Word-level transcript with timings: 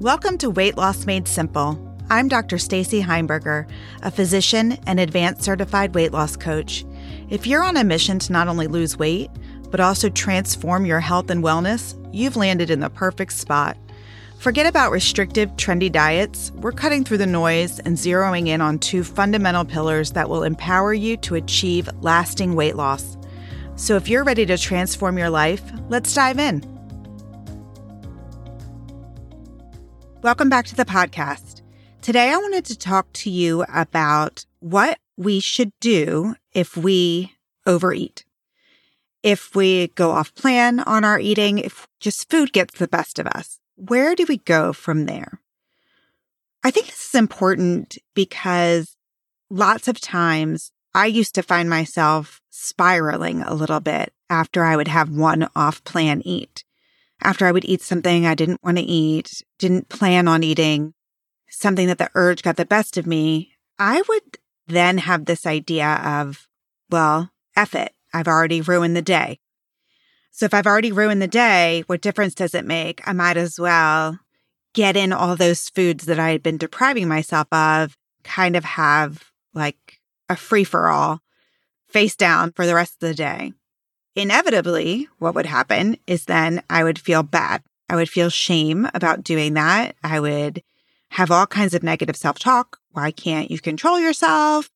Welcome 0.00 0.36
to 0.38 0.50
Weight 0.50 0.76
Loss 0.76 1.06
Made 1.06 1.26
Simple. 1.26 1.96
I'm 2.10 2.28
Dr. 2.28 2.58
Stacy 2.58 3.02
Heimburger, 3.02 3.66
a 4.02 4.10
physician 4.10 4.72
and 4.86 5.00
advanced 5.00 5.42
certified 5.42 5.94
weight 5.94 6.12
loss 6.12 6.36
coach. 6.36 6.84
If 7.30 7.46
you're 7.46 7.62
on 7.62 7.78
a 7.78 7.82
mission 7.82 8.18
to 8.18 8.32
not 8.32 8.46
only 8.46 8.66
lose 8.66 8.98
weight, 8.98 9.30
but 9.70 9.80
also 9.80 10.10
transform 10.10 10.84
your 10.84 11.00
health 11.00 11.30
and 11.30 11.42
wellness, 11.42 11.96
you've 12.12 12.36
landed 12.36 12.68
in 12.68 12.80
the 12.80 12.90
perfect 12.90 13.32
spot. 13.32 13.78
Forget 14.38 14.66
about 14.66 14.92
restrictive, 14.92 15.48
trendy 15.52 15.90
diets. 15.90 16.52
We're 16.56 16.72
cutting 16.72 17.02
through 17.02 17.18
the 17.18 17.26
noise 17.26 17.78
and 17.78 17.96
zeroing 17.96 18.48
in 18.48 18.60
on 18.60 18.78
two 18.78 19.02
fundamental 19.02 19.64
pillars 19.64 20.10
that 20.10 20.28
will 20.28 20.42
empower 20.42 20.92
you 20.92 21.16
to 21.16 21.36
achieve 21.36 21.88
lasting 22.02 22.54
weight 22.54 22.76
loss. 22.76 23.16
So 23.76 23.96
if 23.96 24.10
you're 24.10 24.24
ready 24.24 24.44
to 24.44 24.58
transform 24.58 25.16
your 25.16 25.30
life, 25.30 25.62
let's 25.88 26.12
dive 26.12 26.38
in. 26.38 26.75
Welcome 30.26 30.48
back 30.48 30.66
to 30.66 30.74
the 30.74 30.84
podcast. 30.84 31.62
Today, 32.02 32.32
I 32.32 32.36
wanted 32.36 32.64
to 32.64 32.76
talk 32.76 33.06
to 33.12 33.30
you 33.30 33.64
about 33.72 34.44
what 34.58 34.98
we 35.16 35.38
should 35.38 35.70
do 35.80 36.34
if 36.52 36.76
we 36.76 37.34
overeat. 37.64 38.24
If 39.22 39.54
we 39.54 39.86
go 39.94 40.10
off 40.10 40.34
plan 40.34 40.80
on 40.80 41.04
our 41.04 41.20
eating, 41.20 41.58
if 41.60 41.86
just 42.00 42.28
food 42.28 42.52
gets 42.52 42.76
the 42.76 42.88
best 42.88 43.20
of 43.20 43.28
us, 43.28 43.60
where 43.76 44.16
do 44.16 44.26
we 44.28 44.38
go 44.38 44.72
from 44.72 45.06
there? 45.06 45.40
I 46.64 46.72
think 46.72 46.86
this 46.86 47.10
is 47.10 47.14
important 47.14 47.96
because 48.12 48.96
lots 49.48 49.86
of 49.86 50.00
times 50.00 50.72
I 50.92 51.06
used 51.06 51.36
to 51.36 51.42
find 51.44 51.70
myself 51.70 52.40
spiraling 52.50 53.42
a 53.42 53.54
little 53.54 53.78
bit 53.78 54.12
after 54.28 54.64
I 54.64 54.74
would 54.74 54.88
have 54.88 55.08
one 55.08 55.46
off 55.54 55.84
plan 55.84 56.20
eat 56.24 56.64
after 57.22 57.46
I 57.46 57.52
would 57.52 57.64
eat 57.64 57.82
something 57.82 58.26
I 58.26 58.34
didn't 58.34 58.62
want 58.62 58.78
to 58.78 58.84
eat, 58.84 59.42
didn't 59.58 59.88
plan 59.88 60.28
on 60.28 60.42
eating, 60.42 60.94
something 61.48 61.86
that 61.86 61.98
the 61.98 62.10
urge 62.14 62.42
got 62.42 62.56
the 62.56 62.66
best 62.66 62.96
of 62.96 63.06
me, 63.06 63.52
I 63.78 64.02
would 64.08 64.38
then 64.66 64.98
have 64.98 65.24
this 65.24 65.46
idea 65.46 66.00
of, 66.04 66.48
well, 66.90 67.30
F 67.56 67.74
it. 67.74 67.92
I've 68.12 68.28
already 68.28 68.60
ruined 68.60 68.96
the 68.96 69.02
day. 69.02 69.40
So 70.30 70.46
if 70.46 70.54
I've 70.54 70.66
already 70.66 70.92
ruined 70.92 71.22
the 71.22 71.28
day, 71.28 71.82
what 71.86 72.02
difference 72.02 72.34
does 72.34 72.54
it 72.54 72.64
make? 72.64 73.06
I 73.06 73.12
might 73.12 73.36
as 73.36 73.58
well 73.58 74.18
get 74.74 74.96
in 74.96 75.12
all 75.12 75.36
those 75.36 75.70
foods 75.70 76.04
that 76.06 76.18
I 76.18 76.30
had 76.30 76.42
been 76.42 76.58
depriving 76.58 77.08
myself 77.08 77.48
of, 77.52 77.96
kind 78.22 78.56
of 78.56 78.64
have 78.64 79.30
like 79.54 80.00
a 80.28 80.36
free 80.36 80.64
for 80.64 80.88
all 80.88 81.22
face 81.88 82.16
down 82.16 82.52
for 82.52 82.66
the 82.66 82.74
rest 82.74 82.94
of 82.94 83.08
the 83.08 83.14
day 83.14 83.52
inevitably, 84.16 85.08
what 85.18 85.34
would 85.34 85.46
happen 85.46 85.98
is 86.06 86.24
then 86.24 86.62
I 86.68 86.82
would 86.82 86.98
feel 86.98 87.22
bad. 87.22 87.62
I 87.88 87.94
would 87.94 88.08
feel 88.08 88.30
shame 88.30 88.88
about 88.94 89.22
doing 89.22 89.54
that. 89.54 89.94
I 90.02 90.18
would 90.18 90.62
have 91.10 91.30
all 91.30 91.46
kinds 91.46 91.74
of 91.74 91.82
negative 91.82 92.16
self 92.16 92.38
talk. 92.38 92.78
Why 92.90 93.10
can't 93.12 93.50
you 93.50 93.60
control 93.60 94.00
yourself? 94.00 94.70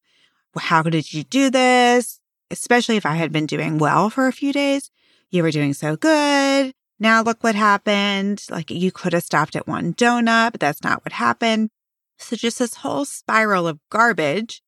How 0.56 0.82
did 0.82 1.12
you 1.12 1.24
do 1.24 1.50
this? 1.50 2.20
Especially 2.50 2.97
if 2.97 3.06
I 3.06 3.14
had 3.14 3.32
been 3.32 3.47
doing 3.47 3.78
well 3.78 4.10
for 4.10 4.27
a 4.27 4.32
few 4.32 4.52
days. 4.52 4.91
You 5.30 5.42
were 5.42 5.50
doing 5.50 5.75
so 5.75 5.97
good. 5.97 6.72
Now 6.98 7.22
look 7.22 7.42
what 7.42 7.54
happened. 7.54 8.44
Like 8.50 8.70
you 8.70 8.92
could 8.92 9.12
have 9.12 9.22
stopped 9.22 9.56
at 9.56 9.66
one 9.66 9.94
donut, 9.94 10.52
but 10.52 10.60
that's 10.60 10.84
not 10.84 11.04
what 11.04 11.12
happened. 11.12 11.70
So 12.19 12.36
just 12.36 12.58
this 12.58 12.75
whole 12.75 13.04
spiral 13.04 13.66
of 13.66 13.80
garbage 13.91 14.62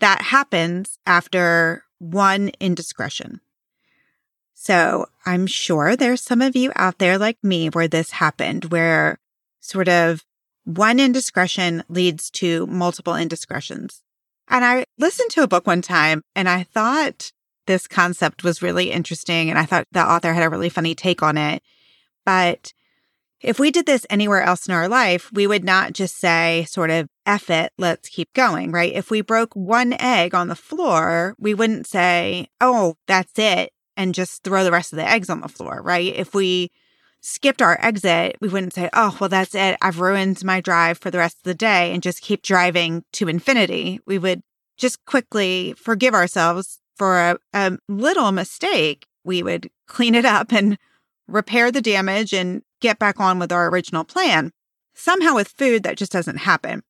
that 0.00 0.20
happens 0.22 0.98
after 1.06 1.84
one 1.98 2.50
indiscretion. 2.60 3.40
So 4.62 5.06
I'm 5.26 5.48
sure 5.48 5.96
there's 5.96 6.20
some 6.20 6.40
of 6.40 6.54
you 6.54 6.70
out 6.76 6.98
there 6.98 7.18
like 7.18 7.36
me 7.42 7.68
where 7.68 7.88
this 7.88 8.12
happened, 8.12 8.66
where 8.66 9.18
sort 9.58 9.88
of 9.88 10.24
one 10.62 11.00
indiscretion 11.00 11.82
leads 11.88 12.30
to 12.30 12.68
multiple 12.68 13.16
indiscretions. 13.16 14.04
And 14.46 14.64
I 14.64 14.84
listened 14.96 15.32
to 15.32 15.42
a 15.42 15.48
book 15.48 15.66
one 15.66 15.82
time 15.82 16.22
and 16.36 16.48
I 16.48 16.62
thought 16.62 17.32
this 17.66 17.88
concept 17.88 18.44
was 18.44 18.62
really 18.62 18.92
interesting. 18.92 19.50
And 19.50 19.58
I 19.58 19.64
thought 19.64 19.88
the 19.90 20.08
author 20.08 20.32
had 20.32 20.44
a 20.44 20.48
really 20.48 20.68
funny 20.68 20.94
take 20.94 21.24
on 21.24 21.36
it. 21.36 21.60
But 22.24 22.72
if 23.40 23.58
we 23.58 23.72
did 23.72 23.86
this 23.86 24.06
anywhere 24.10 24.42
else 24.42 24.68
in 24.68 24.74
our 24.74 24.86
life, 24.86 25.28
we 25.32 25.48
would 25.48 25.64
not 25.64 25.92
just 25.92 26.18
say, 26.18 26.66
sort 26.68 26.90
of, 26.90 27.08
F 27.26 27.50
it, 27.50 27.72
let's 27.78 28.08
keep 28.08 28.32
going, 28.32 28.70
right? 28.70 28.92
If 28.92 29.10
we 29.10 29.22
broke 29.22 29.56
one 29.56 29.94
egg 29.94 30.36
on 30.36 30.46
the 30.46 30.54
floor, 30.54 31.34
we 31.36 31.52
wouldn't 31.52 31.88
say, 31.88 32.46
oh, 32.60 32.94
that's 33.08 33.40
it 33.40 33.72
and 33.96 34.14
just 34.14 34.42
throw 34.42 34.64
the 34.64 34.72
rest 34.72 34.92
of 34.92 34.96
the 34.96 35.08
eggs 35.08 35.30
on 35.30 35.40
the 35.40 35.48
floor, 35.48 35.80
right? 35.82 36.14
If 36.14 36.34
we 36.34 36.70
skipped 37.20 37.62
our 37.62 37.78
exit, 37.80 38.36
we 38.40 38.48
wouldn't 38.48 38.74
say, 38.74 38.90
oh, 38.92 39.16
well, 39.20 39.28
that's 39.28 39.54
it. 39.54 39.76
I've 39.80 40.00
ruined 40.00 40.44
my 40.44 40.60
drive 40.60 40.98
for 40.98 41.10
the 41.10 41.18
rest 41.18 41.38
of 41.38 41.44
the 41.44 41.54
day 41.54 41.92
and 41.92 42.02
just 42.02 42.20
keep 42.20 42.42
driving 42.42 43.04
to 43.12 43.28
infinity. 43.28 44.00
We 44.06 44.18
would 44.18 44.42
just 44.76 45.04
quickly 45.06 45.74
forgive 45.76 46.14
ourselves 46.14 46.80
for 46.96 47.18
a, 47.18 47.38
a 47.54 47.78
little 47.88 48.32
mistake. 48.32 49.06
We 49.24 49.42
would 49.42 49.70
clean 49.86 50.14
it 50.14 50.24
up 50.24 50.52
and 50.52 50.78
repair 51.28 51.70
the 51.70 51.80
damage 51.80 52.32
and 52.32 52.62
get 52.80 52.98
back 52.98 53.20
on 53.20 53.38
with 53.38 53.52
our 53.52 53.68
original 53.68 54.04
plan. 54.04 54.52
Somehow 54.94 55.36
with 55.36 55.48
food, 55.48 55.84
that 55.84 55.96
just 55.96 56.12
doesn't 56.12 56.38
happen. 56.38 56.82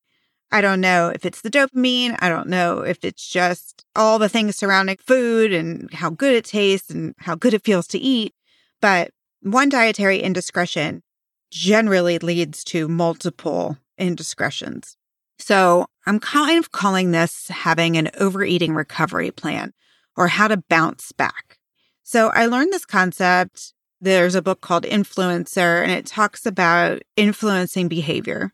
I 0.52 0.60
don't 0.60 0.82
know 0.82 1.08
if 1.08 1.24
it's 1.24 1.40
the 1.40 1.50
dopamine. 1.50 2.16
I 2.20 2.28
don't 2.28 2.48
know 2.48 2.80
if 2.80 3.04
it's 3.04 3.26
just 3.26 3.84
all 3.96 4.18
the 4.18 4.28
things 4.28 4.54
surrounding 4.54 4.98
food 4.98 5.52
and 5.52 5.92
how 5.94 6.10
good 6.10 6.34
it 6.34 6.44
tastes 6.44 6.90
and 6.90 7.14
how 7.18 7.34
good 7.34 7.54
it 7.54 7.64
feels 7.64 7.86
to 7.88 7.98
eat. 7.98 8.34
But 8.82 9.12
one 9.40 9.70
dietary 9.70 10.20
indiscretion 10.20 11.02
generally 11.50 12.18
leads 12.18 12.64
to 12.64 12.86
multiple 12.86 13.78
indiscretions. 13.96 14.96
So 15.38 15.86
I'm 16.06 16.20
kind 16.20 16.58
of 16.58 16.70
calling 16.70 17.10
this 17.10 17.48
having 17.48 17.96
an 17.96 18.10
overeating 18.20 18.74
recovery 18.74 19.30
plan 19.30 19.72
or 20.16 20.28
how 20.28 20.48
to 20.48 20.62
bounce 20.68 21.12
back. 21.12 21.58
So 22.02 22.28
I 22.28 22.44
learned 22.44 22.72
this 22.72 22.84
concept. 22.84 23.72
There's 24.02 24.34
a 24.34 24.42
book 24.42 24.60
called 24.60 24.84
Influencer 24.84 25.82
and 25.82 25.90
it 25.90 26.04
talks 26.04 26.44
about 26.44 27.00
influencing 27.16 27.88
behavior. 27.88 28.52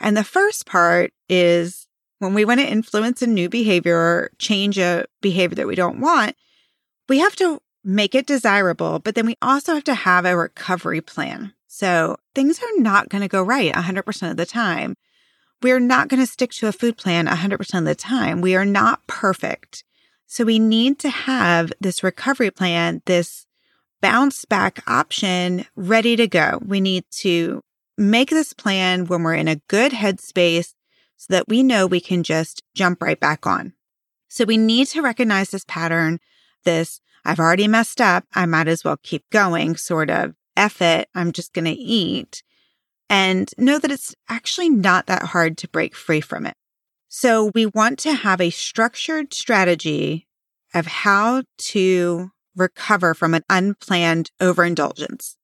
And 0.00 0.16
the 0.16 0.24
first 0.24 0.66
part 0.66 1.12
is 1.28 1.86
when 2.18 2.34
we 2.34 2.44
want 2.44 2.60
to 2.60 2.66
influence 2.66 3.22
a 3.22 3.26
new 3.26 3.48
behavior 3.48 3.96
or 3.96 4.30
change 4.38 4.78
a 4.78 5.06
behavior 5.20 5.56
that 5.56 5.66
we 5.66 5.74
don't 5.74 6.00
want, 6.00 6.36
we 7.08 7.18
have 7.18 7.36
to 7.36 7.60
make 7.84 8.14
it 8.14 8.26
desirable, 8.26 8.98
but 8.98 9.14
then 9.14 9.26
we 9.26 9.36
also 9.40 9.74
have 9.74 9.84
to 9.84 9.94
have 9.94 10.24
a 10.24 10.36
recovery 10.36 11.00
plan. 11.00 11.52
So 11.66 12.16
things 12.34 12.60
are 12.60 12.80
not 12.80 13.08
going 13.08 13.22
to 13.22 13.28
go 13.28 13.42
right 13.42 13.72
100% 13.72 14.30
of 14.30 14.36
the 14.36 14.46
time. 14.46 14.96
We're 15.62 15.80
not 15.80 16.08
going 16.08 16.20
to 16.20 16.26
stick 16.26 16.50
to 16.52 16.68
a 16.68 16.72
food 16.72 16.96
plan 16.96 17.26
100% 17.26 17.78
of 17.78 17.84
the 17.84 17.94
time. 17.94 18.40
We 18.40 18.56
are 18.56 18.64
not 18.64 19.06
perfect. 19.06 19.84
So 20.26 20.44
we 20.44 20.58
need 20.58 20.98
to 21.00 21.10
have 21.10 21.72
this 21.80 22.02
recovery 22.02 22.50
plan, 22.50 23.02
this 23.04 23.46
bounce 24.00 24.44
back 24.44 24.82
option 24.86 25.66
ready 25.76 26.16
to 26.16 26.26
go. 26.26 26.60
We 26.64 26.80
need 26.80 27.04
to 27.18 27.62
make 27.96 28.30
this 28.30 28.52
plan 28.52 29.06
when 29.06 29.22
we're 29.22 29.34
in 29.34 29.48
a 29.48 29.60
good 29.68 29.92
headspace 29.92 30.74
so 31.16 31.26
that 31.32 31.48
we 31.48 31.62
know 31.62 31.86
we 31.86 32.00
can 32.00 32.22
just 32.22 32.62
jump 32.74 33.02
right 33.02 33.18
back 33.18 33.46
on. 33.46 33.72
So 34.28 34.44
we 34.44 34.56
need 34.56 34.88
to 34.88 35.02
recognize 35.02 35.50
this 35.50 35.64
pattern, 35.66 36.18
this 36.64 37.00
I've 37.24 37.40
already 37.40 37.66
messed 37.66 38.00
up. 38.00 38.24
I 38.34 38.46
might 38.46 38.68
as 38.68 38.84
well 38.84 38.98
keep 39.02 39.28
going 39.30 39.76
sort 39.76 40.10
of 40.10 40.34
F 40.56 40.80
it. 40.80 41.08
I'm 41.14 41.32
just 41.32 41.52
going 41.52 41.64
to 41.64 41.72
eat 41.72 42.42
and 43.10 43.50
know 43.58 43.78
that 43.78 43.90
it's 43.90 44.14
actually 44.28 44.70
not 44.70 45.06
that 45.06 45.22
hard 45.22 45.58
to 45.58 45.68
break 45.68 45.96
free 45.96 46.20
from 46.20 46.46
it. 46.46 46.54
So 47.08 47.50
we 47.54 47.66
want 47.66 47.98
to 48.00 48.14
have 48.14 48.40
a 48.40 48.50
structured 48.50 49.34
strategy 49.34 50.26
of 50.74 50.86
how 50.86 51.42
to 51.58 52.30
recover 52.54 53.14
from 53.14 53.34
an 53.34 53.42
unplanned 53.48 54.30
overindulgence. 54.40 55.36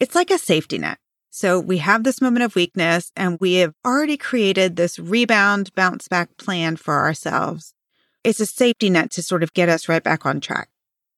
It's 0.00 0.14
like 0.14 0.30
a 0.30 0.38
safety 0.38 0.78
net. 0.78 0.98
So 1.36 1.58
we 1.58 1.78
have 1.78 2.04
this 2.04 2.20
moment 2.20 2.44
of 2.44 2.54
weakness 2.54 3.10
and 3.16 3.38
we 3.40 3.54
have 3.54 3.74
already 3.84 4.16
created 4.16 4.76
this 4.76 5.00
rebound 5.00 5.74
bounce 5.74 6.06
back 6.06 6.36
plan 6.36 6.76
for 6.76 7.00
ourselves. 7.00 7.74
It's 8.22 8.38
a 8.38 8.46
safety 8.46 8.88
net 8.88 9.10
to 9.10 9.22
sort 9.22 9.42
of 9.42 9.52
get 9.52 9.68
us 9.68 9.88
right 9.88 10.02
back 10.02 10.24
on 10.24 10.38
track. 10.38 10.68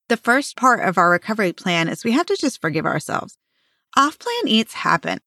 The 0.08 0.16
first 0.16 0.56
part 0.56 0.80
of 0.80 0.96
our 0.96 1.10
recovery 1.10 1.52
plan 1.52 1.90
is 1.90 2.02
we 2.02 2.12
have 2.12 2.24
to 2.26 2.36
just 2.40 2.62
forgive 2.62 2.86
ourselves. 2.86 3.36
Off 3.94 4.18
plan 4.18 4.48
eats 4.48 4.72
happen. 4.72 5.18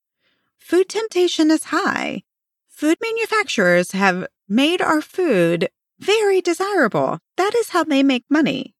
Food 0.58 0.88
temptation 0.88 1.52
is 1.52 1.66
high. 1.66 2.24
Food 2.68 2.98
manufacturers 3.00 3.92
have 3.92 4.26
made 4.48 4.82
our 4.82 5.00
food 5.00 5.68
very 6.00 6.40
desirable. 6.40 7.20
That 7.36 7.54
is 7.54 7.68
how 7.68 7.84
they 7.84 8.02
make 8.02 8.24
money. 8.28 8.74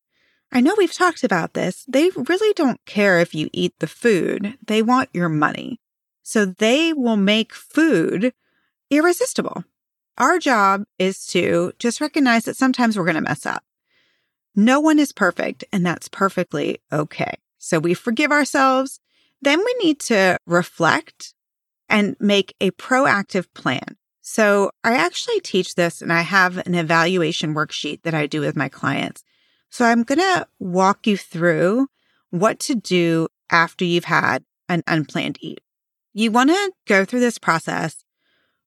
I 0.51 0.59
know 0.59 0.75
we've 0.77 0.93
talked 0.93 1.23
about 1.23 1.53
this. 1.53 1.85
They 1.87 2.09
really 2.09 2.53
don't 2.53 2.83
care 2.85 3.21
if 3.21 3.33
you 3.33 3.49
eat 3.53 3.75
the 3.79 3.87
food. 3.87 4.57
They 4.67 4.81
want 4.81 5.07
your 5.13 5.29
money. 5.29 5.79
So 6.31 6.45
they 6.45 6.93
will 6.93 7.17
make 7.17 7.53
food 7.53 8.31
irresistible. 8.89 9.65
Our 10.17 10.39
job 10.39 10.85
is 10.97 11.25
to 11.27 11.73
just 11.77 11.99
recognize 11.99 12.45
that 12.45 12.55
sometimes 12.55 12.97
we're 12.97 13.03
going 13.03 13.15
to 13.15 13.21
mess 13.21 13.45
up. 13.45 13.65
No 14.55 14.79
one 14.79 14.97
is 14.97 15.11
perfect, 15.11 15.65
and 15.73 15.85
that's 15.85 16.07
perfectly 16.07 16.79
okay. 16.89 17.33
So 17.57 17.79
we 17.79 17.93
forgive 17.93 18.31
ourselves. 18.31 19.01
Then 19.41 19.59
we 19.59 19.75
need 19.83 19.99
to 20.03 20.37
reflect 20.45 21.33
and 21.89 22.15
make 22.21 22.55
a 22.61 22.71
proactive 22.71 23.47
plan. 23.53 23.97
So 24.21 24.71
I 24.85 24.93
actually 24.93 25.41
teach 25.41 25.75
this 25.75 26.01
and 26.01 26.13
I 26.13 26.21
have 26.21 26.59
an 26.59 26.75
evaluation 26.75 27.53
worksheet 27.53 28.03
that 28.03 28.13
I 28.13 28.25
do 28.25 28.39
with 28.39 28.55
my 28.55 28.69
clients. 28.69 29.21
So 29.69 29.83
I'm 29.83 30.03
going 30.03 30.19
to 30.19 30.47
walk 30.59 31.07
you 31.07 31.17
through 31.17 31.87
what 32.29 32.57
to 32.61 32.75
do 32.75 33.27
after 33.49 33.83
you've 33.83 34.05
had 34.05 34.45
an 34.69 34.81
unplanned 34.87 35.37
eat. 35.41 35.59
You 36.13 36.31
want 36.31 36.49
to 36.49 36.71
go 36.87 37.05
through 37.05 37.21
this 37.21 37.37
process 37.37 38.03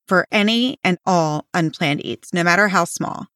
for 0.07 0.27
any 0.31 0.79
and 0.83 0.99
all 1.07 1.47
unplanned 1.53 2.05
eats, 2.05 2.33
no 2.33 2.43
matter 2.43 2.69
how 2.69 2.85
small. 2.85 3.27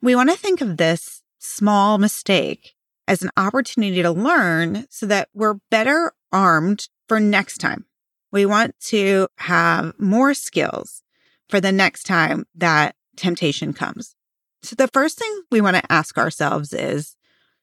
We 0.00 0.14
want 0.14 0.30
to 0.30 0.36
think 0.36 0.60
of 0.60 0.76
this 0.76 1.22
small 1.38 1.98
mistake 1.98 2.74
as 3.08 3.22
an 3.22 3.30
opportunity 3.36 4.02
to 4.02 4.10
learn 4.10 4.86
so 4.90 5.06
that 5.06 5.28
we're 5.34 5.58
better 5.70 6.12
armed 6.32 6.88
for 7.08 7.20
next 7.20 7.58
time. 7.58 7.86
We 8.32 8.46
want 8.46 8.78
to 8.86 9.28
have 9.38 9.94
more 9.98 10.34
skills 10.34 11.02
for 11.48 11.60
the 11.60 11.72
next 11.72 12.04
time 12.04 12.46
that 12.54 12.96
temptation 13.16 13.72
comes. 13.72 14.14
So 14.62 14.74
the 14.74 14.88
first 14.88 15.18
thing 15.18 15.42
we 15.50 15.60
want 15.60 15.76
to 15.76 15.92
ask 15.92 16.18
ourselves 16.18 16.72
is 16.72 17.16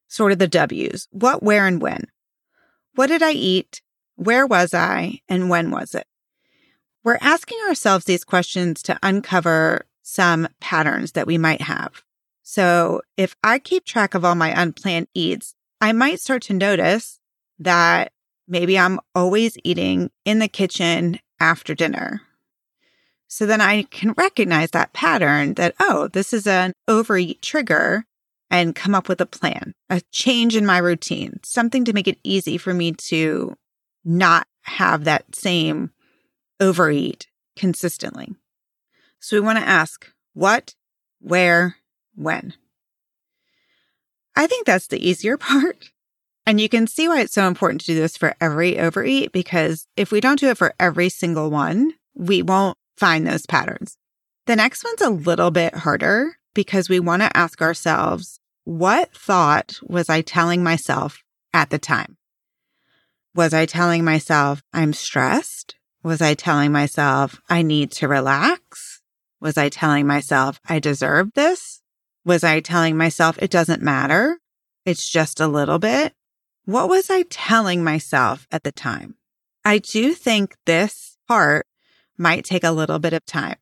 sort 0.07 0.31
of 0.31 0.39
the 0.39 0.47
W's 0.47 1.07
what, 1.11 1.43
where, 1.43 1.67
and 1.67 1.81
when. 1.81 2.05
What 2.95 3.07
did 3.07 3.21
I 3.21 3.31
eat? 3.31 3.81
Where 4.15 4.45
was 4.45 4.74
I? 4.74 5.21
And 5.27 5.50
when 5.50 5.71
was 5.71 5.95
it? 5.95 6.06
We're 7.04 7.18
asking 7.21 7.60
ourselves 7.68 8.06
these 8.06 8.24
questions 8.24 8.81
to 8.83 8.98
uncover 9.04 9.86
some 10.01 10.48
patterns 10.60 11.13
that 11.13 11.27
we 11.27 11.38
might 11.38 11.62
have. 11.62 12.04
So 12.44 13.01
if 13.18 13.36
I 13.44 13.60
keep 13.60 13.86
track 13.86 14.13
of 14.13 14.24
all 14.24 14.36
my 14.36 14.50
unplanned 14.60 15.07
eats, 15.13 15.56
I 15.81 15.92
might 15.92 16.19
start 16.19 16.44
to 16.44 16.54
notice 16.54 17.19
that 17.60 18.12
maybe 18.48 18.77
I'm 18.77 19.00
always 19.15 19.57
eating 19.63 20.12
in 20.25 20.39
the 20.39 20.48
kitchen 20.48 21.19
after 21.39 21.74
dinner. 21.74 22.21
So 23.27 23.45
then 23.45 23.62
I 23.62 23.83
can 23.83 24.13
recognize 24.13 24.71
that 24.71 24.94
pattern 24.94 25.56
that, 25.56 25.74
oh, 25.80 26.07
this 26.07 26.33
is 26.33 26.45
an 26.45 26.74
overeat 26.88 27.42
trigger 27.42 28.06
and 28.51 28.75
come 28.75 28.94
up 28.94 29.10
with 29.10 29.19
a 29.19 29.25
plan, 29.25 29.74
a 29.89 30.01
change 30.12 30.56
in 30.56 30.65
my 30.65 30.77
routine, 30.77 31.39
something 31.44 31.83
to 31.86 31.94
make 31.94 32.07
it 32.07 32.19
easy 32.24 32.57
for 32.57 32.74
me 32.74 32.92
to 32.92 33.56
not 34.03 34.47
have 34.63 35.03
that 35.03 35.35
same 35.35 35.91
overeat 36.59 37.27
consistently. 37.55 38.35
So 39.19 39.35
we 39.38 39.41
want 39.41 39.59
to 39.59 39.67
ask 39.67 40.11
what, 40.33 40.75
where, 41.19 41.77
when. 42.15 42.53
I 44.35 44.47
think 44.47 44.65
that's 44.65 44.88
the 44.88 45.07
easier 45.07 45.38
part. 45.38 45.91
And 46.45 46.59
you 46.59 46.67
can 46.67 46.88
see 46.88 47.07
why 47.07 47.21
it's 47.21 47.33
so 47.33 47.47
important 47.47 47.81
to 47.81 47.88
do 47.88 47.95
this 47.95 48.17
for 48.17 48.35
every 48.41 48.77
overeat 48.77 49.31
because 49.31 49.88
if 49.95 50.11
we 50.11 50.19
don't 50.19 50.39
do 50.39 50.50
it 50.50 50.57
for 50.57 50.73
every 50.77 51.07
single 51.07 51.50
one, 51.50 51.94
we 52.15 52.41
won't 52.41 52.77
find 52.97 53.25
those 53.25 53.45
patterns. 53.45 53.97
The 54.45 54.57
next 54.57 54.83
one's 54.83 55.01
a 55.01 55.09
little 55.09 55.51
bit 55.51 55.73
harder 55.73 56.38
because 56.53 56.89
we 56.89 57.00
want 57.00 57.21
to 57.21 57.35
ask 57.38 57.61
ourselves, 57.61 58.39
what 58.65 59.15
thought 59.15 59.79
was 59.83 60.09
I 60.09 60.21
telling 60.21 60.63
myself 60.63 61.23
at 61.53 61.69
the 61.69 61.79
time? 61.79 62.17
Was 63.35 63.51
I 63.51 63.65
telling 63.65 64.03
myself 64.03 64.62
I'm 64.74 64.94
stressed? 64.94 65.75
Was 66.03 66.21
I 66.21 66.35
telling 66.35 66.71
myself 66.71 67.41
I 67.50 67.63
need 67.63 67.91
to 67.94 68.07
relax? 68.07 69.01
Was 69.41 69.57
I 69.57 69.69
telling 69.69 70.06
myself 70.06 70.59
I 70.69 70.77
deserve 70.77 71.33
this? 71.33 71.81
Was 72.24 72.44
I 72.44 72.59
telling 72.59 72.95
myself 72.95 73.39
it 73.41 73.50
doesn't 73.50 73.81
matter? 73.81 74.38
It's 74.85 75.09
just 75.09 75.39
a 75.39 75.47
little 75.47 75.80
bit. 75.80 76.13
What 76.65 76.89
was 76.89 77.09
I 77.09 77.24
telling 77.24 77.83
myself 77.83 78.47
at 78.51 78.63
the 78.63 78.71
time? 78.71 79.15
I 79.65 79.79
do 79.79 80.13
think 80.13 80.56
this 80.68 81.18
part 81.27 81.65
might 82.18 82.45
take 82.45 82.63
a 82.63 82.71
little 82.71 83.00
bit 83.00 83.13
of 83.13 83.25
time. 83.25 83.56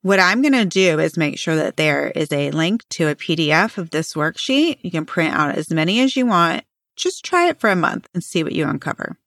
What 0.00 0.18
I'm 0.18 0.40
going 0.40 0.52
to 0.52 0.64
do 0.64 0.98
is 0.98 1.16
make 1.16 1.38
sure 1.38 1.56
that 1.56 1.76
there 1.76 2.08
is 2.08 2.32
a 2.32 2.50
link 2.52 2.82
to 2.90 3.08
a 3.08 3.14
PDF 3.14 3.76
of 3.76 3.90
this 3.90 4.14
worksheet. 4.14 4.78
You 4.82 4.90
can 4.90 5.04
print 5.04 5.34
out 5.34 5.56
as 5.56 5.70
many 5.70 6.00
as 6.00 6.16
you 6.16 6.24
want. 6.24 6.64
Just 6.96 7.24
try 7.24 7.48
it 7.48 7.60
for 7.60 7.70
a 7.70 7.76
month 7.76 8.08
and 8.14 8.22
see 8.22 8.42
what 8.42 8.52
you 8.52 8.66
uncover. 8.68 9.18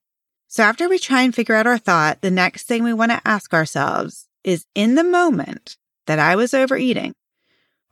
So 0.47 0.63
after 0.63 0.87
we 0.87 0.97
try 0.97 1.23
and 1.23 1.35
figure 1.35 1.55
out 1.55 1.67
our 1.67 1.77
thought, 1.77 2.21
the 2.21 2.31
next 2.31 2.63
thing 2.63 2.83
we 2.83 2.93
want 2.93 3.11
to 3.11 3.21
ask 3.25 3.53
ourselves 3.53 4.27
is 4.43 4.65
in 4.73 4.95
the 4.95 5.03
moment 5.03 5.77
that 6.05 6.19
I 6.19 6.35
was 6.35 6.53
overeating 6.53 7.13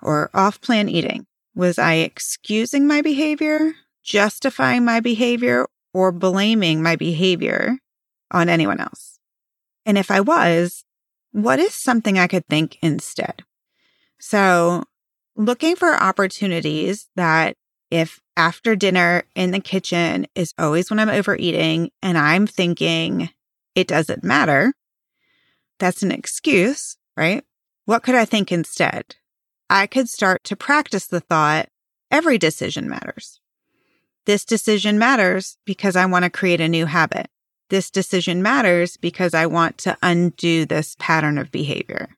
or 0.02 0.30
off 0.34 0.62
plan 0.62 0.88
eating, 0.88 1.26
was 1.54 1.78
I 1.78 1.96
excusing 1.96 2.88
my 2.88 3.02
behavior, 3.02 3.74
justifying 4.04 4.86
my 4.86 5.00
behavior, 5.00 5.68
or 5.94 6.12
blaming 6.12 6.82
my 6.82 6.96
behavior 6.96 7.78
on 8.32 8.50
anyone 8.50 8.80
else? 8.80 9.20
And 9.86 9.98
if 9.98 10.10
I 10.10 10.22
was, 10.22 10.84
what 11.32 11.60
is 11.60 11.74
something 11.74 12.18
I 12.18 12.28
could 12.28 12.46
think 12.48 12.78
instead? 12.82 13.44
So 14.20 14.84
looking 15.36 15.76
for 15.76 15.94
opportunities 15.94 17.08
that 17.16 17.56
if 17.92 18.20
after 18.38 18.76
dinner 18.76 19.24
in 19.36 19.52
the 19.52 19.60
kitchen 19.60 20.28
is 20.36 20.54
always 20.58 20.90
when 20.90 21.00
I'm 21.00 21.10
overeating 21.10 21.92
and 22.02 22.18
I'm 22.18 22.48
thinking 22.48 23.30
it 23.76 23.88
doesn't 23.88 24.24
matter, 24.24 24.74
that's 25.80 26.04
an 26.04 26.12
excuse, 26.12 26.98
right? 27.16 27.44
What 27.86 28.04
could 28.04 28.16
I 28.16 28.26
think 28.26 28.52
instead? 28.52 29.16
I 29.70 29.88
could 29.88 30.10
start 30.10 30.44
to 30.46 30.56
practice 30.56 31.08
the 31.08 31.20
thought 31.20 31.70
every 32.12 32.38
decision 32.38 32.90
matters. 32.90 33.40
This 34.26 34.46
decision 34.46 34.98
matters 34.98 35.58
because 35.66 35.96
I 35.96 36.06
want 36.06 36.24
to 36.24 36.30
create 36.30 36.62
a 36.62 36.68
new 36.68 36.86
habit. 36.86 37.28
This 37.70 37.90
decision 37.90 38.44
matters 38.44 38.98
because 38.98 39.34
I 39.34 39.46
want 39.48 39.78
to 39.80 39.98
undo 40.02 40.66
this 40.66 40.96
pattern 41.00 41.38
of 41.38 41.52
behavior. 41.52 42.10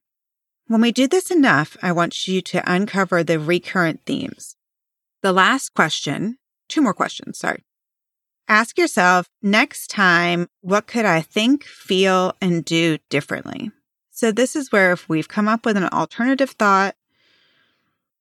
When 0.67 0.81
we 0.81 0.91
do 0.91 1.07
this 1.07 1.31
enough, 1.31 1.77
I 1.81 1.93
want 1.93 2.27
you 2.27 2.41
to 2.41 2.71
uncover 2.71 3.23
the 3.23 3.39
recurrent 3.39 4.01
themes. 4.05 4.56
The 5.27 5.33
last 5.33 5.73
question, 5.73 6.37
two 6.69 6.81
more 6.81 6.93
questions, 6.93 7.39
sorry. 7.39 7.65
Ask 8.47 8.77
yourself 8.77 9.27
next 9.41 9.89
time, 9.89 10.47
what 10.61 10.87
could 10.87 11.03
I 11.03 11.19
think, 11.19 11.65
feel, 11.65 12.33
and 12.39 12.63
do 12.63 12.97
differently? 13.09 13.71
So 14.09 14.31
this 14.31 14.55
is 14.55 14.71
where 14.71 14.93
if 14.93 15.09
we've 15.09 15.27
come 15.27 15.49
up 15.49 15.65
with 15.65 15.75
an 15.75 15.89
alternative 15.89 16.51
thought, 16.51 16.95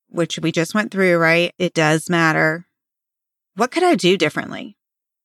which 0.09 0.41
we 0.41 0.51
just 0.51 0.75
went 0.75 0.91
through, 0.91 1.19
right? 1.19 1.55
It 1.61 1.75
does 1.75 2.11
matter. 2.11 2.67
What 3.55 3.71
could 3.71 3.85
I 3.85 3.95
do 3.95 4.17
differently? 4.17 4.77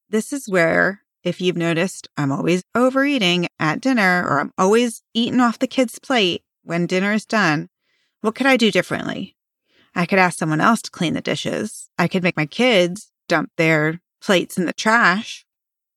This 0.07 0.31
is 0.31 0.47
where, 0.47 1.01
if 1.23 1.41
you've 1.41 1.57
noticed, 1.57 2.07
I'm 2.15 2.31
always 2.31 2.61
overeating 2.75 3.47
at 3.59 3.81
dinner 3.81 4.23
or 4.29 4.39
I'm 4.39 4.53
always 4.55 5.01
eating 5.15 5.39
off 5.39 5.57
the 5.57 5.65
kid's 5.65 5.97
plate 5.97 6.43
when 6.61 6.85
dinner 6.85 7.13
is 7.13 7.25
done. 7.25 7.69
What 8.19 8.35
could 8.35 8.45
I 8.45 8.55
do 8.55 8.69
differently? 8.69 9.35
I 9.95 10.05
could 10.05 10.19
ask 10.19 10.37
someone 10.37 10.61
else 10.61 10.81
to 10.83 10.91
clean 10.91 11.13
the 11.13 11.21
dishes. 11.21 11.89
I 11.97 12.07
could 12.07 12.23
make 12.23 12.37
my 12.37 12.45
kids 12.45 13.11
dump 13.27 13.51
their 13.57 14.01
plates 14.21 14.57
in 14.57 14.65
the 14.65 14.73
trash 14.73 15.45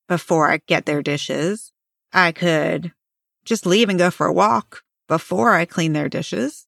before 0.08 0.50
I 0.50 0.60
get 0.66 0.86
their 0.86 1.02
dishes. 1.02 1.72
I 2.12 2.32
could 2.32 2.92
just 3.44 3.66
leave 3.66 3.88
and 3.88 3.98
go 3.98 4.10
for 4.10 4.26
a 4.26 4.32
walk 4.32 4.82
before 5.08 5.54
I 5.54 5.64
clean 5.64 5.92
their 5.92 6.08
dishes 6.08 6.66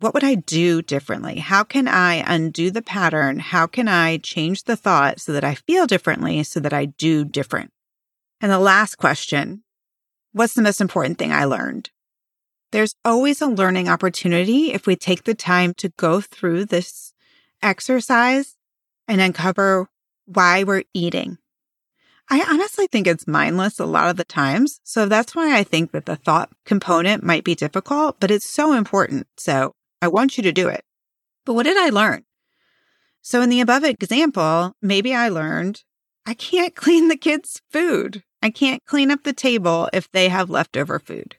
what 0.00 0.14
would 0.14 0.24
I 0.24 0.36
do 0.36 0.80
differently? 0.80 1.40
How 1.40 1.64
can 1.64 1.88
I 1.88 2.22
undo 2.26 2.70
the 2.70 2.82
pattern? 2.82 3.40
How 3.40 3.66
can 3.66 3.88
I 3.88 4.18
change 4.18 4.64
the 4.64 4.76
thought 4.76 5.20
so 5.20 5.32
that 5.32 5.44
I 5.44 5.56
feel 5.56 5.86
differently 5.86 6.42
so 6.44 6.60
that 6.60 6.72
I 6.72 6.86
do 6.86 7.24
different? 7.24 7.70
And 8.40 8.52
the 8.52 8.60
last 8.60 8.96
question, 8.96 9.64
what's 10.32 10.54
the 10.54 10.62
most 10.62 10.80
important 10.80 11.18
thing 11.18 11.32
I 11.32 11.44
learned? 11.44 11.90
There's 12.70 12.94
always 13.04 13.40
a 13.40 13.46
learning 13.46 13.88
opportunity 13.88 14.72
if 14.72 14.86
we 14.86 14.94
take 14.94 15.24
the 15.24 15.34
time 15.34 15.72
to 15.74 15.88
go 15.90 16.20
through 16.20 16.66
this 16.66 17.14
exercise 17.62 18.56
and 19.06 19.20
uncover 19.20 19.88
why 20.26 20.64
we're 20.64 20.84
eating. 20.92 21.38
I 22.30 22.44
honestly 22.46 22.86
think 22.86 23.06
it's 23.06 23.26
mindless 23.26 23.78
a 23.78 23.86
lot 23.86 24.10
of 24.10 24.16
the 24.16 24.24
times. 24.24 24.80
So 24.84 25.06
that's 25.06 25.34
why 25.34 25.56
I 25.56 25.64
think 25.64 25.92
that 25.92 26.04
the 26.04 26.16
thought 26.16 26.50
component 26.66 27.24
might 27.24 27.42
be 27.42 27.54
difficult, 27.54 28.20
but 28.20 28.30
it's 28.30 28.48
so 28.48 28.74
important. 28.74 29.26
So 29.38 29.72
I 30.02 30.08
want 30.08 30.36
you 30.36 30.42
to 30.42 30.52
do 30.52 30.68
it. 30.68 30.84
But 31.46 31.54
what 31.54 31.62
did 31.62 31.78
I 31.78 31.88
learn? 31.88 32.24
So 33.22 33.40
in 33.40 33.48
the 33.48 33.62
above 33.62 33.84
example, 33.84 34.74
maybe 34.82 35.14
I 35.14 35.30
learned 35.30 35.82
I 36.26 36.34
can't 36.34 36.74
clean 36.76 37.08
the 37.08 37.16
kids' 37.16 37.62
food. 37.70 38.22
I 38.42 38.50
can't 38.50 38.84
clean 38.84 39.10
up 39.10 39.24
the 39.24 39.32
table 39.32 39.88
if 39.94 40.10
they 40.10 40.28
have 40.28 40.50
leftover 40.50 40.98
food. 40.98 41.36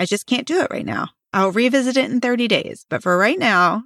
I 0.00 0.06
just 0.06 0.26
can't 0.26 0.46
do 0.46 0.60
it 0.60 0.70
right 0.70 0.84
now. 0.84 1.10
I'll 1.32 1.52
revisit 1.52 1.96
it 1.96 2.10
in 2.10 2.20
30 2.20 2.48
days. 2.48 2.86
But 2.88 3.02
for 3.02 3.16
right 3.16 3.38
now, 3.38 3.84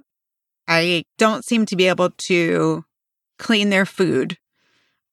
I 0.67 1.03
don't 1.17 1.45
seem 1.45 1.65
to 1.67 1.75
be 1.75 1.87
able 1.87 2.09
to 2.09 2.85
clean 3.37 3.69
their 3.69 3.85
food 3.85 4.37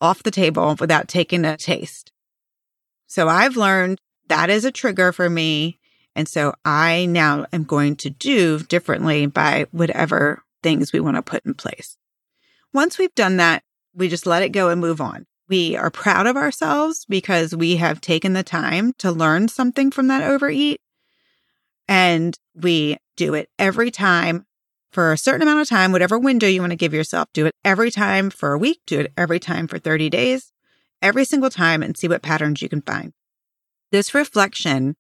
off 0.01 0.23
the 0.23 0.31
table 0.31 0.77
without 0.81 1.09
taking 1.09 1.45
a 1.45 1.57
taste. 1.57 2.13
So 3.07 3.29
I've 3.29 3.57
learned 3.57 4.01
that 4.29 4.49
is 4.49 4.65
a 4.65 4.73
trigger 4.73 5.13
for 5.13 5.29
me 5.29 5.81
and 6.15 6.29
so 6.29 6.55
I 6.65 7.07
now 7.07 7.47
am 7.53 7.65
going 7.65 7.97
to 7.97 8.11
do 8.11 8.59
differently 8.61 9.27
by 9.27 9.67
whatever 9.73 10.43
things 10.63 10.93
we 10.93 11.01
want 11.01 11.17
to 11.17 11.23
put 11.23 11.45
in 11.45 11.55
place. 11.55 11.97
Once 12.73 12.99
we've 12.99 13.15
done 13.15 13.39
that, 13.39 13.63
we 13.95 14.09
just 14.09 14.27
let 14.27 14.43
it 14.43 14.51
go 14.51 14.69
and 14.69 14.81
move 14.81 15.01
on. 15.01 15.27
We 15.49 15.77
are 15.77 15.91
proud 15.91 16.27
of 16.27 16.37
ourselves 16.37 17.05
because 17.09 17.55
we 17.55 17.77
have 17.77 18.01
taken 18.01 18.33
the 18.33 18.43
time 18.43 18.93
to 18.99 19.11
learn 19.11 19.49
something 19.49 19.91
from 19.91 20.09
that 20.09 20.23
overeat. 20.23 20.81
And 21.89 22.37
we 22.55 22.99
do 23.17 23.35
it 23.35 23.49
every 23.59 23.91
time 23.91 24.47
for 24.91 25.13
a 25.13 25.19
certain 25.19 25.43
amount 25.43 25.61
of 25.61 25.69
time, 25.69 25.93
whatever 25.93 26.19
window 26.19 26.47
you 26.47 26.61
want 26.61 26.71
to 26.71 26.77
give 26.77 26.95
yourself. 26.95 27.29
Do 27.33 27.47
it 27.47 27.55
every 27.65 27.91
time 27.91 28.31
for 28.31 28.53
a 28.53 28.59
week, 28.59 28.81
do 28.87 29.01
it 29.01 29.13
every 29.17 29.41
time 29.41 29.67
for 29.67 29.79
30 29.79 30.11
days, 30.11 30.53
every 31.01 31.25
single 31.25 31.51
time, 31.51 31.83
and 31.83 31.97
see 31.97 32.09
what 32.09 32.23
patterns 32.23 32.63
you 32.63 32.69
can 32.69 32.83
find. 32.83 33.13
This 33.91 34.15
reflection 34.15 34.97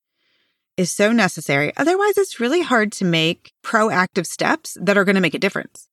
is 0.76 0.90
so 0.90 1.12
necessary. 1.12 1.72
Otherwise, 1.76 2.16
it's 2.16 2.40
really 2.40 2.62
hard 2.62 2.92
to 2.92 3.04
make 3.04 3.52
proactive 3.62 4.26
steps 4.26 4.76
that 4.80 4.96
are 4.96 5.04
going 5.04 5.14
to 5.14 5.20
make 5.20 5.34
a 5.34 5.38
difference. 5.38 5.88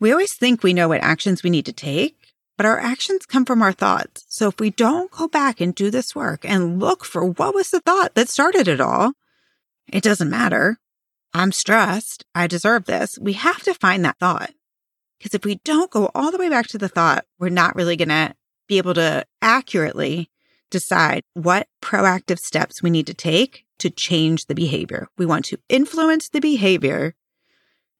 We 0.00 0.10
always 0.10 0.34
think 0.34 0.62
we 0.62 0.74
know 0.74 0.88
what 0.88 1.02
actions 1.02 1.42
we 1.42 1.50
need 1.50 1.66
to 1.66 1.72
take, 1.72 2.16
but 2.56 2.66
our 2.66 2.78
actions 2.78 3.26
come 3.26 3.44
from 3.44 3.62
our 3.62 3.72
thoughts. 3.72 4.24
So 4.28 4.48
if 4.48 4.58
we 4.58 4.70
don't 4.70 5.10
go 5.10 5.28
back 5.28 5.60
and 5.60 5.74
do 5.74 5.90
this 5.90 6.14
work 6.14 6.44
and 6.44 6.80
look 6.80 7.04
for 7.04 7.24
what 7.24 7.54
was 7.54 7.70
the 7.70 7.80
thought 7.80 8.14
that 8.14 8.28
started 8.28 8.68
it 8.68 8.80
all, 8.80 9.12
it 9.92 10.02
doesn't 10.02 10.30
matter. 10.30 10.78
I'm 11.34 11.52
stressed. 11.52 12.24
I 12.34 12.46
deserve 12.46 12.86
this. 12.86 13.18
We 13.18 13.34
have 13.34 13.62
to 13.62 13.74
find 13.74 14.04
that 14.04 14.18
thought. 14.18 14.52
Because 15.18 15.34
if 15.34 15.44
we 15.44 15.60
don't 15.64 15.90
go 15.90 16.10
all 16.14 16.32
the 16.32 16.38
way 16.38 16.48
back 16.48 16.66
to 16.68 16.78
the 16.78 16.88
thought, 16.88 17.24
we're 17.38 17.48
not 17.48 17.76
really 17.76 17.96
going 17.96 18.08
to 18.08 18.34
be 18.66 18.78
able 18.78 18.94
to 18.94 19.24
accurately 19.40 20.30
decide 20.70 21.22
what 21.34 21.68
proactive 21.80 22.38
steps 22.38 22.82
we 22.82 22.90
need 22.90 23.06
to 23.06 23.14
take 23.14 23.64
to 23.78 23.90
change 23.90 24.46
the 24.46 24.54
behavior. 24.54 25.08
We 25.16 25.26
want 25.26 25.44
to 25.46 25.58
influence 25.68 26.28
the 26.28 26.40
behavior. 26.40 27.14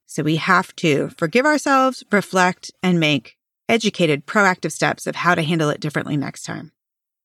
So 0.06 0.22
we 0.22 0.37
have 0.37 0.75
to 0.76 1.11
forgive 1.11 1.46
ourselves, 1.46 2.02
reflect, 2.11 2.70
and 2.82 2.99
make 2.99 3.37
educated, 3.68 4.26
proactive 4.26 4.72
steps 4.72 5.06
of 5.06 5.16
how 5.16 5.34
to 5.34 5.42
handle 5.42 5.70
it 5.70 5.80
differently 5.80 6.16
next 6.16 6.42
time. 6.42 6.72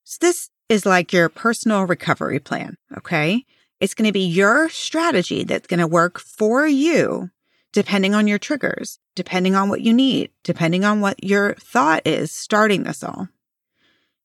So 0.03 0.17
this 0.21 0.49
is 0.69 0.85
like 0.85 1.11
your 1.11 1.29
personal 1.29 1.85
recovery 1.85 2.39
plan. 2.39 2.77
Okay. 2.97 3.45
It's 3.79 3.93
going 3.93 4.07
to 4.07 4.13
be 4.13 4.25
your 4.25 4.69
strategy 4.69 5.43
that's 5.43 5.67
going 5.67 5.79
to 5.79 5.87
work 5.87 6.19
for 6.19 6.67
you, 6.67 7.29
depending 7.73 8.15
on 8.15 8.27
your 8.27 8.39
triggers, 8.39 8.99
depending 9.15 9.55
on 9.55 9.69
what 9.69 9.81
you 9.81 9.93
need, 9.93 10.31
depending 10.43 10.83
on 10.83 11.01
what 11.01 11.23
your 11.23 11.53
thought 11.55 12.05
is 12.05 12.31
starting 12.31 12.83
this 12.83 13.03
all. 13.03 13.27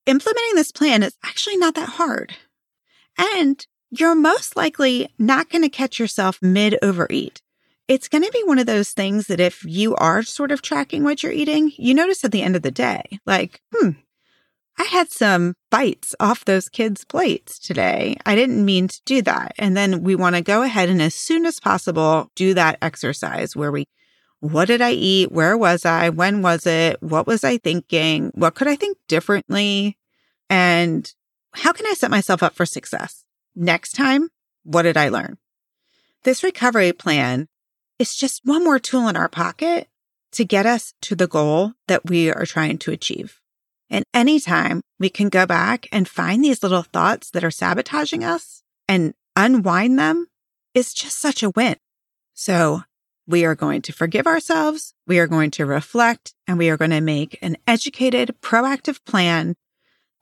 Implementing 0.06 0.54
this 0.54 0.72
plan 0.72 1.02
is 1.02 1.16
actually 1.24 1.56
not 1.58 1.74
that 1.74 1.90
hard. 1.90 2.34
And 3.18 3.64
you're 3.90 4.14
most 4.14 4.56
likely 4.56 5.12
not 5.18 5.50
going 5.50 5.62
to 5.62 5.68
catch 5.68 5.98
yourself 5.98 6.38
mid 6.40 6.78
overeat. 6.82 7.42
It's 7.88 8.08
going 8.08 8.24
to 8.24 8.32
be 8.32 8.42
one 8.44 8.58
of 8.58 8.66
those 8.66 8.92
things 8.92 9.26
that 9.26 9.40
if 9.40 9.64
you 9.64 9.94
are 9.96 10.22
sort 10.22 10.50
of 10.50 10.62
tracking 10.62 11.04
what 11.04 11.22
you're 11.22 11.32
eating, 11.32 11.72
you 11.76 11.92
notice 11.94 12.24
at 12.24 12.32
the 12.32 12.42
end 12.42 12.56
of 12.56 12.62
the 12.62 12.70
day, 12.70 13.02
like, 13.26 13.60
hmm, 13.74 13.90
I 14.78 14.84
had 14.84 15.10
some 15.10 15.54
bites 15.70 16.14
off 16.18 16.44
those 16.44 16.68
kids' 16.68 17.04
plates 17.04 17.58
today. 17.58 18.16
I 18.24 18.34
didn't 18.34 18.64
mean 18.64 18.88
to 18.88 19.00
do 19.04 19.22
that. 19.22 19.52
And 19.58 19.76
then 19.76 20.02
we 20.02 20.14
want 20.14 20.36
to 20.36 20.42
go 20.42 20.62
ahead 20.62 20.88
and 20.88 21.02
as 21.02 21.14
soon 21.14 21.46
as 21.46 21.60
possible 21.60 22.30
do 22.34 22.54
that 22.54 22.78
exercise 22.80 23.54
where 23.54 23.70
we, 23.70 23.86
what 24.40 24.66
did 24.66 24.80
I 24.80 24.92
eat? 24.92 25.30
Where 25.30 25.56
was 25.56 25.84
I? 25.84 26.08
When 26.08 26.42
was 26.42 26.66
it? 26.66 27.02
What 27.02 27.26
was 27.26 27.44
I 27.44 27.58
thinking? 27.58 28.32
What 28.34 28.54
could 28.54 28.66
I 28.66 28.76
think 28.76 28.98
differently? 29.08 29.98
And 30.48 31.12
how 31.52 31.72
can 31.72 31.86
I 31.86 31.92
set 31.92 32.10
myself 32.10 32.42
up 32.42 32.54
for 32.54 32.66
success? 32.66 33.24
Next 33.54 33.92
time, 33.92 34.30
what 34.64 34.82
did 34.82 34.96
I 34.96 35.10
learn? 35.10 35.38
This 36.24 36.42
recovery 36.42 36.92
plan 36.92 37.48
is 37.98 38.16
just 38.16 38.40
one 38.44 38.64
more 38.64 38.78
tool 38.78 39.08
in 39.08 39.16
our 39.16 39.28
pocket 39.28 39.88
to 40.32 40.44
get 40.44 40.64
us 40.64 40.94
to 41.02 41.14
the 41.14 41.28
goal 41.28 41.74
that 41.88 42.08
we 42.08 42.32
are 42.32 42.46
trying 42.46 42.78
to 42.78 42.90
achieve. 42.90 43.41
And 43.92 44.06
anytime 44.14 44.80
we 44.98 45.10
can 45.10 45.28
go 45.28 45.44
back 45.44 45.86
and 45.92 46.08
find 46.08 46.42
these 46.42 46.62
little 46.62 46.82
thoughts 46.82 47.30
that 47.30 47.44
are 47.44 47.50
sabotaging 47.50 48.24
us 48.24 48.62
and 48.88 49.12
unwind 49.36 49.98
them 49.98 50.28
is 50.72 50.94
just 50.94 51.18
such 51.18 51.42
a 51.42 51.50
win. 51.50 51.76
So 52.32 52.84
we 53.26 53.44
are 53.44 53.54
going 53.54 53.82
to 53.82 53.92
forgive 53.92 54.26
ourselves. 54.26 54.94
We 55.06 55.18
are 55.18 55.26
going 55.26 55.50
to 55.52 55.66
reflect 55.66 56.34
and 56.48 56.56
we 56.56 56.70
are 56.70 56.78
going 56.78 56.90
to 56.90 57.02
make 57.02 57.38
an 57.42 57.58
educated, 57.66 58.34
proactive 58.40 59.04
plan 59.04 59.56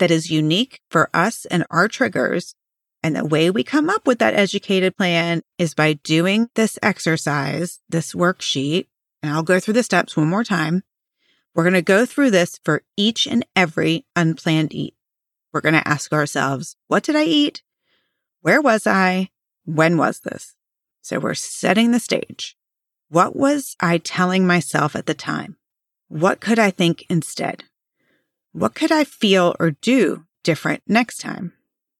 that 0.01 0.11
is 0.11 0.33
unique 0.33 0.81
for 0.91 1.09
us 1.15 1.45
and 1.45 1.65
our 1.71 1.87
triggers. 1.87 2.57
And 3.05 3.15
the 3.15 3.25
way 3.25 3.51
we 3.51 3.63
come 3.63 3.89
up 3.89 4.05
with 4.05 4.19
that 4.19 4.35
educated 4.35 4.97
plan 4.97 5.43
is 5.59 5.75
by 5.75 5.93
doing 5.93 6.49
this 6.57 6.77
exercise, 6.83 7.79
this 7.89 8.15
worksheet. 8.15 8.89
And 9.23 9.33
I'll 9.33 9.45
go 9.45 9.61
through 9.61 9.75
the 9.75 9.85
steps 9.85 10.17
one 10.17 10.29
more 10.29 10.45
time. 10.45 10.83
We're 11.55 11.65
going 11.65 11.75
to 11.75 11.83
go 11.83 12.07
through 12.07 12.31
this 12.31 12.61
for 12.65 12.83
each 12.97 13.27
and 13.27 13.45
every 13.57 14.07
unplanned 14.15 14.73
eat. 14.73 14.95
We're 15.53 15.61
going 15.61 15.75
to 15.75 15.89
ask 15.89 16.13
ourselves, 16.13 16.77
what 16.87 17.03
did 17.03 17.17
I 17.17 17.25
eat? 17.25 17.63
Where 18.41 18.61
was 18.61 18.87
I? 18.87 19.31
When 19.65 19.97
was 19.97 20.21
this? 20.21 20.55
So 21.03 21.19
we're 21.19 21.35
setting 21.35 21.91
the 21.91 21.99
stage. 21.99 22.57
What 23.09 23.35
was 23.35 23.75
I 23.81 23.99
telling 23.99 24.47
myself 24.47 24.95
at 24.95 25.07
the 25.07 25.15
time? 25.15 25.57
What 26.09 26.41
could 26.41 26.59
I 26.59 26.71
think 26.71 27.05
instead? 27.11 27.65
What 28.53 28.75
could 28.75 28.93
I 28.93 29.05
feel 29.05 29.57
or 29.59 29.73
do 29.73 30.27
different 30.45 30.83
next 30.87 31.19
time? 31.19 31.53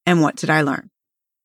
And 0.07 0.21
what 0.21 0.37
did 0.37 0.51
I 0.51 0.63
learn? 0.63 0.91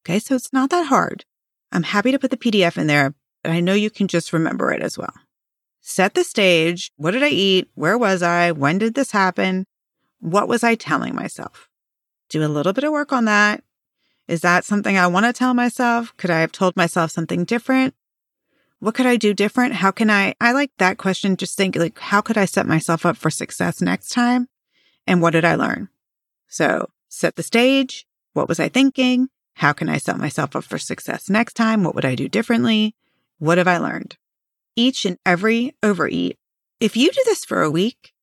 Okay. 0.03 0.19
So 0.19 0.35
it's 0.35 0.53
not 0.53 0.69
that 0.69 0.87
hard. 0.87 1.25
I'm 1.71 1.83
happy 1.83 2.11
to 2.11 2.19
put 2.19 2.29
the 2.29 2.37
PDF 2.37 2.77
in 2.77 2.87
there, 2.87 3.15
but 3.43 3.51
I 3.51 3.59
know 3.59 3.73
you 3.73 3.89
can 3.89 4.07
just 4.07 4.31
remember 4.31 4.71
it 4.71 4.81
as 4.81 4.97
well 4.97 5.13
set 5.85 6.15
the 6.15 6.23
stage. 6.23 6.91
What 6.97 7.11
did 7.11 7.21
I 7.21 7.29
eat? 7.29 7.69
Where 7.75 7.97
was 7.97 8.23
I? 8.23 8.51
When 8.51 8.79
did 8.79 8.95
this 8.95 9.11
happen? 9.11 9.65
What 10.19 10.47
was 10.47 10.63
I 10.63 10.73
telling 10.73 11.13
myself? 11.13 11.69
Do 12.29 12.43
a 12.43 12.49
little 12.49 12.73
bit 12.73 12.83
of 12.83 12.91
work 12.91 13.13
on 13.13 13.25
that. 13.25 13.63
Is 14.27 14.41
that 14.41 14.65
something 14.65 14.97
I 14.97 15.05
want 15.05 15.27
to 15.27 15.33
tell 15.33 15.53
myself? 15.53 16.11
Could 16.17 16.31
I 16.31 16.39
have 16.39 16.51
told 16.51 16.75
myself 16.75 17.11
something 17.11 17.45
different? 17.45 17.93
What 18.79 18.95
could 18.95 19.05
I 19.05 19.15
do 19.15 19.35
different? 19.35 19.75
How 19.75 19.91
can 19.91 20.09
I? 20.09 20.33
I 20.41 20.53
like 20.53 20.71
that 20.79 20.97
question. 20.97 21.37
Just 21.37 21.55
think 21.55 21.75
like, 21.75 21.99
how 21.99 22.19
could 22.19 22.37
I 22.37 22.45
set 22.45 22.65
myself 22.65 23.05
up 23.05 23.15
for 23.15 23.29
success 23.29 23.79
next 23.79 24.09
time? 24.09 24.49
And 25.05 25.21
what 25.21 25.31
did 25.31 25.45
I 25.45 25.53
learn? 25.53 25.89
So 26.47 26.89
set 27.09 27.35
the 27.35 27.43
stage. 27.43 28.07
What 28.33 28.49
was 28.49 28.59
I 28.59 28.69
thinking? 28.69 29.29
How 29.53 29.71
can 29.71 29.87
I 29.87 29.99
set 29.99 30.17
myself 30.17 30.55
up 30.55 30.63
for 30.63 30.79
success 30.79 31.29
next 31.29 31.53
time? 31.53 31.83
What 31.83 31.93
would 31.93 32.05
I 32.05 32.15
do 32.15 32.27
differently? 32.27 32.95
What 33.37 33.59
have 33.59 33.67
I 33.67 33.77
learned? 33.77 34.17
Each 34.75 35.05
and 35.05 35.17
every 35.25 35.75
overeat. 35.81 36.37
If 36.79 36.97
you 36.97 37.11
do 37.11 37.21
this 37.25 37.45
for 37.45 37.61
a 37.61 37.71
week, 37.71 38.13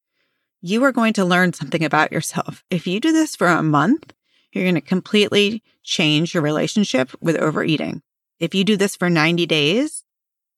you 0.61 0.85
are 0.85 0.93
going 0.93 1.13
to 1.15 1.25
learn 1.25 1.53
something 1.53 1.85
about 1.85 2.13
yourself. 2.13 2.65
If 2.71 2.87
you 2.87 3.01
do 3.01 3.13
this 3.13 3.35
for 3.35 3.49
a 3.49 3.63
month, 3.63 4.13
you're 4.53 4.65
going 4.65 4.75
to 4.77 4.81
completely 4.81 5.63
change 5.83 6.35
your 6.35 6.43
relationship 6.43 7.11
with 7.21 7.37
overeating. 7.37 8.03
If 8.39 8.55
you 8.55 8.65
do 8.65 8.77
this 8.77 8.95
for 8.95 9.11
90 9.11 9.47
days, 9.47 10.05